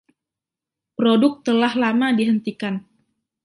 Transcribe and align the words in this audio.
Produk 0.97 1.33
telah 1.47 1.73
lama 1.83 2.07
dihentikan. 2.17 2.75